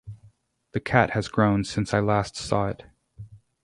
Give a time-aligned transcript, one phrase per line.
[0.71, 2.85] The cat has grown since I last saw it.